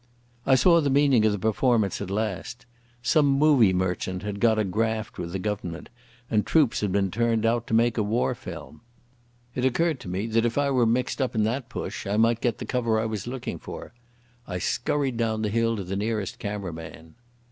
[0.47, 2.65] I saw the meaning of the performance at last.
[3.03, 5.89] Some movie merchant had got a graft with the Government,
[6.27, 8.81] and troops had been turned out to make a war film.
[9.53, 12.41] It occurred to me that if I were mixed up in that push I might
[12.41, 13.93] get the cover I was looking for.
[14.47, 17.13] I scurried down the hill to the nearest camera man.